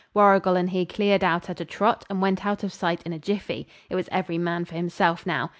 [0.15, 3.19] Warrigal and he cleared out at a trot, and went out of sight in a
[3.19, 3.67] jiffy.
[3.87, 5.49] It was every man for himself now.